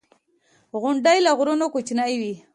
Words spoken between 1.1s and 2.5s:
له غرونو کوچنۍ وي.